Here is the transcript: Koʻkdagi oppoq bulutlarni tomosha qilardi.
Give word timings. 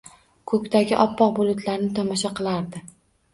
Koʻkdagi 0.51 0.97
oppoq 1.03 1.33
bulutlarni 1.41 1.91
tomosha 2.01 2.33
qilardi. 2.41 2.83